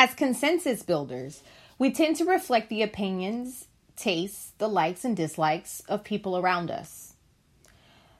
[0.00, 1.42] As consensus builders,
[1.76, 7.14] we tend to reflect the opinions, tastes, the likes and dislikes of people around us.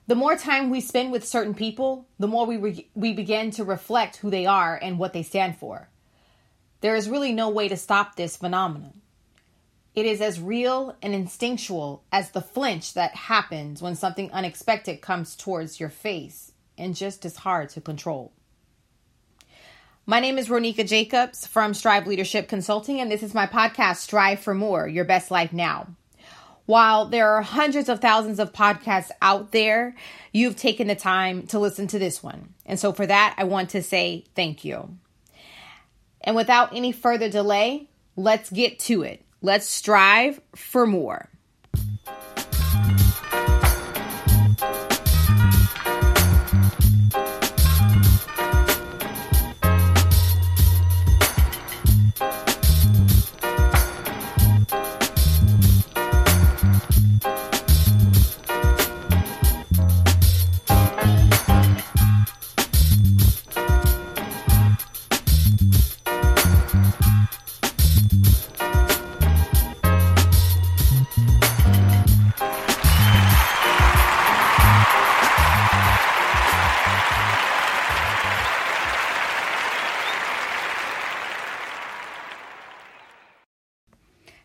[0.05, 3.63] The more time we spend with certain people, the more we, re- we begin to
[3.63, 5.87] reflect who they are and what they stand for.
[6.81, 8.99] There is really no way to stop this phenomenon.
[9.95, 15.33] It is as real and instinctual as the flinch that happens when something unexpected comes
[15.33, 18.33] towards your face and just as hard to control.
[20.09, 24.39] My name is Ronika Jacobs from Strive Leadership Consulting, and this is my podcast, Strive
[24.39, 25.85] for More Your Best Life Now.
[26.65, 29.95] While there are hundreds of thousands of podcasts out there,
[30.33, 32.55] you've taken the time to listen to this one.
[32.65, 34.97] And so for that, I want to say thank you.
[36.21, 39.23] And without any further delay, let's get to it.
[39.43, 41.29] Let's strive for more.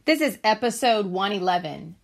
[0.07, 1.97] This is episode 111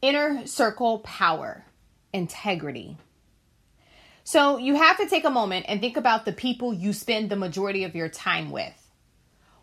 [0.00, 1.66] Inner Circle Power,
[2.14, 2.96] Integrity.
[4.24, 7.36] So, you have to take a moment and think about the people you spend the
[7.36, 8.90] majority of your time with.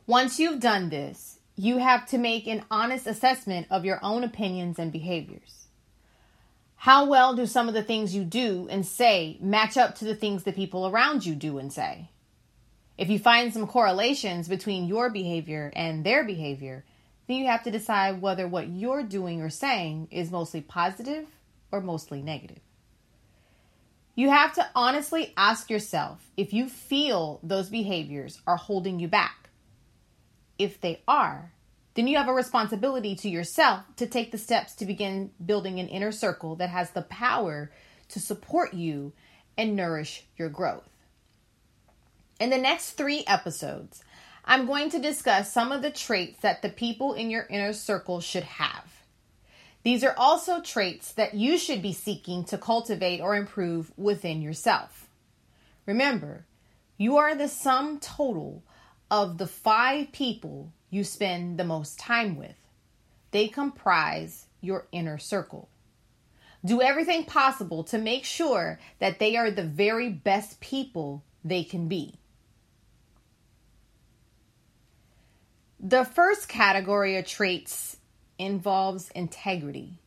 [0.06, 4.78] Once you've done this, you have to make an honest assessment of your own opinions
[4.78, 5.66] and behaviors.
[6.76, 10.14] How well do some of the things you do and say match up to the
[10.14, 12.12] things the people around you do and say?
[13.00, 16.86] If you find some correlations between your behavior and their behavior,
[17.30, 21.28] then you have to decide whether what you're doing or saying is mostly positive
[21.72, 22.58] or mostly negative.
[24.16, 29.52] You have to honestly ask yourself if you feel those behaviors are holding you back.
[30.58, 31.54] If they are,
[31.94, 35.88] then you have a responsibility to yourself to take the steps to begin building an
[35.88, 37.70] inner circle that has the power
[38.08, 39.14] to support you
[39.56, 40.90] and nourish your growth.
[42.40, 44.04] In the next three episodes,
[44.46, 48.22] I'm going to discuss some of the traits that the people in your inner circle
[48.22, 48.86] should have.
[49.84, 55.10] These are also traits that you should be seeking to cultivate or improve within yourself.
[55.86, 56.46] Remember,
[56.98, 58.64] you are the sum total
[59.10, 62.58] of the five people you spend the most time with.
[63.32, 65.70] They comprise your inner circle.
[66.66, 71.88] Do everything possible to make sure that they are the very best people they can
[71.88, 72.16] be.
[75.82, 77.96] The first category of traits
[78.38, 80.00] involves integrity.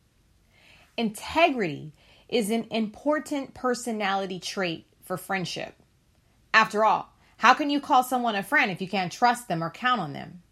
[0.97, 1.93] Integrity
[2.29, 5.73] is an important personality trait for friendship.
[6.53, 9.71] After all, how can you call someone a friend if you can't trust them or
[9.71, 10.43] count on them?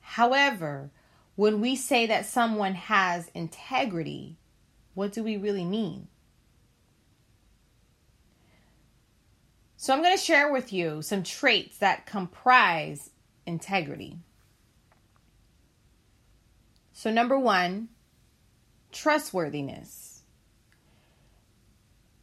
[0.00, 0.90] However,
[1.36, 4.38] when we say that someone has integrity,
[4.94, 6.08] what do we really mean?
[9.76, 13.10] So, I'm going to share with you some traits that comprise
[13.46, 14.18] integrity.
[16.92, 17.88] So, number one,
[18.90, 20.22] trustworthiness.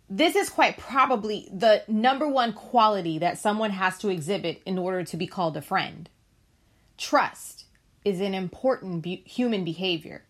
[0.09, 5.03] This is quite probably the number one quality that someone has to exhibit in order
[5.03, 6.09] to be called a friend.
[6.97, 7.65] Trust
[8.03, 10.23] is an important be- human behavior.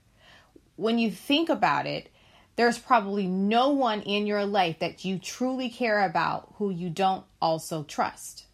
[0.76, 2.10] When you think about it,
[2.56, 7.26] there's probably no one in your life that you truly care about who you don't
[7.42, 8.46] also trust.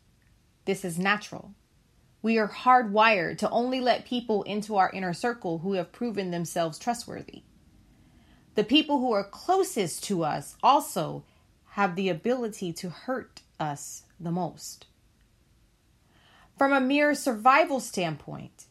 [0.65, 1.53] This is natural.
[2.21, 6.77] We are hardwired to only let people into our inner circle who have proven themselves
[6.77, 7.43] trustworthy.
[8.55, 11.23] The people who are closest to us also
[11.71, 14.87] have the ability to hurt us the most.
[16.57, 18.65] From a mere survival standpoint,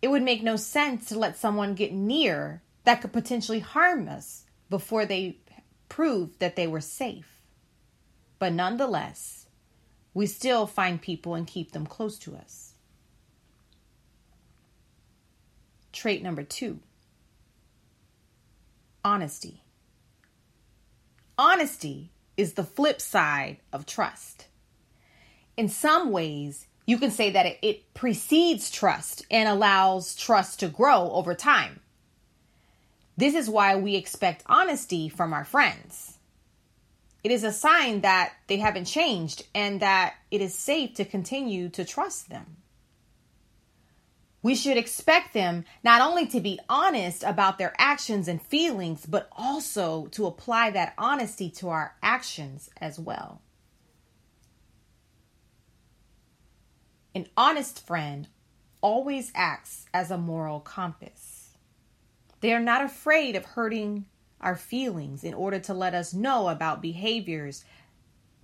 [0.00, 4.44] it would make no sense to let someone get near that could potentially harm us
[4.70, 5.38] before they
[5.88, 7.40] proved that they were safe.
[8.38, 9.46] But nonetheless,
[10.12, 12.73] we still find people and keep them close to us.
[15.94, 16.80] Trait number two
[19.04, 19.62] honesty.
[21.38, 24.46] Honesty is the flip side of trust.
[25.56, 31.12] In some ways, you can say that it, precedes trust and allows trust to grow
[31.12, 31.78] over time.
[33.16, 36.18] This is why we expect honesty from our friends.
[37.22, 41.68] It is a sign that they haven't changed and that it is safe to continue
[41.70, 42.56] to trust them.
[44.44, 49.26] We should expect them not only to be honest about their actions and feelings, but
[49.32, 53.40] also to apply that honesty to our actions as well.
[57.14, 58.28] An honest friend
[58.82, 61.56] always acts as a moral compass.
[62.40, 64.04] They are not afraid of hurting
[64.42, 67.64] our feelings in order to let us know about behaviors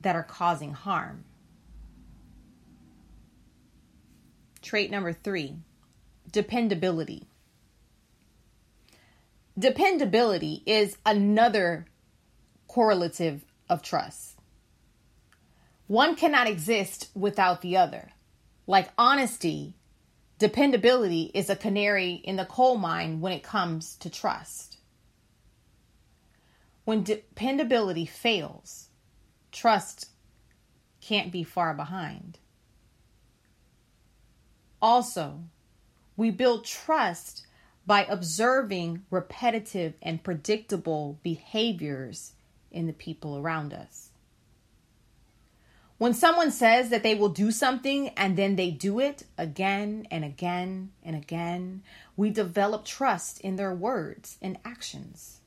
[0.00, 1.24] that are causing harm.
[4.62, 5.58] Trait number three
[6.30, 7.26] dependability.
[9.58, 11.86] Dependability is another
[12.68, 14.38] correlative of trust.
[15.86, 18.10] One cannot exist without the other.
[18.66, 19.74] Like honesty,
[20.38, 24.78] dependability is a canary in the coal mine when it comes to trust.
[26.84, 28.88] When dependability fails,
[29.50, 30.10] trust
[31.00, 32.38] can't be far behind.
[34.80, 35.40] Also,
[36.16, 37.46] we build trust
[37.86, 42.32] by observing repetitive and predictable behaviors
[42.70, 44.10] in the people around us.
[45.98, 50.24] When someone says that they will do something and then they do it again and
[50.24, 51.82] again and again,
[52.16, 55.40] we develop trust in their words and actions.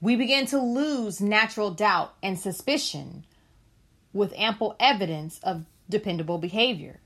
[0.00, 3.24] We begin to lose natural doubt and suspicion
[4.12, 6.98] with ample evidence of dependable behavior.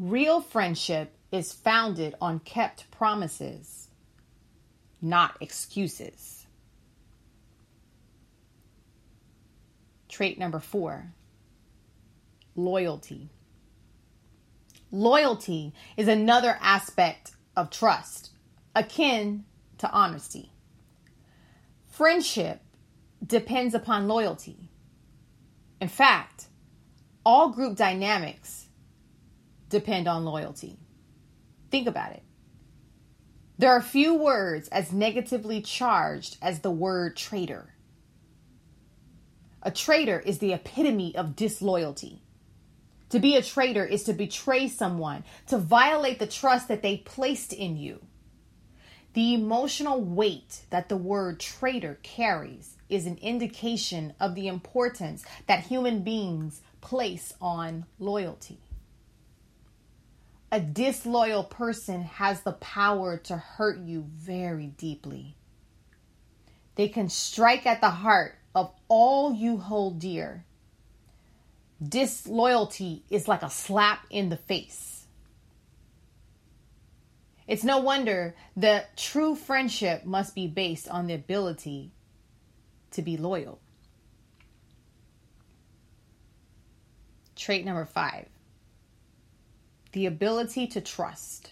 [0.00, 3.88] Real friendship is founded on kept promises,
[5.02, 6.46] not excuses.
[10.08, 11.12] Trait number four
[12.56, 13.28] loyalty.
[14.90, 18.30] Loyalty is another aspect of trust,
[18.74, 19.44] akin
[19.76, 20.50] to honesty.
[21.90, 22.62] Friendship
[23.26, 24.70] depends upon loyalty.
[25.78, 26.46] In fact,
[27.22, 28.68] all group dynamics
[29.70, 30.76] depend on loyalty.
[31.70, 32.22] Think about it.
[33.58, 37.74] There are few words as negatively charged as the word traitor.
[39.62, 42.22] A traitor is the epitome of disloyalty.
[43.10, 47.52] To be a traitor is to betray someone, to violate the trust that they placed
[47.52, 48.00] in you.
[49.12, 55.66] The emotional weight that the word traitor carries is an indication of the importance that
[55.66, 58.60] human beings place on loyalty.
[60.52, 65.36] A disloyal person has the power to hurt you very deeply.
[66.74, 70.44] They can strike at the heart of all you hold dear.
[71.80, 75.06] Disloyalty is like a slap in the face.
[77.46, 81.92] It's no wonder that true friendship must be based on the ability
[82.92, 83.60] to be loyal.
[87.36, 88.29] Trait number five
[89.92, 91.50] the ability to trust.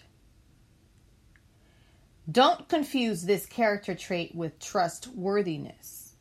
[2.29, 6.13] Don't confuse this character trait with trustworthiness.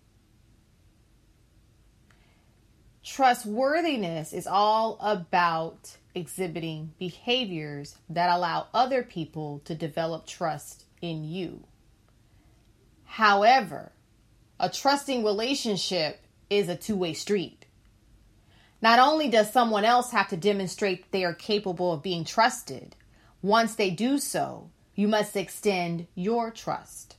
[3.04, 11.64] Trustworthiness is all about exhibiting behaviors that allow other people to develop trust in you.
[13.04, 13.92] However,
[14.60, 16.20] a trusting relationship
[16.50, 17.57] is a two way street.
[18.80, 22.94] Not only does someone else have to demonstrate they are capable of being trusted,
[23.42, 27.16] once they do so, you must extend your trust.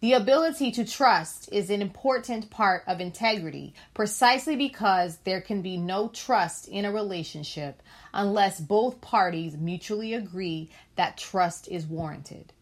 [0.00, 5.76] The ability to trust is an important part of integrity precisely because there can be
[5.76, 7.82] no trust in a relationship
[8.14, 12.54] unless both parties mutually agree that trust is warranted.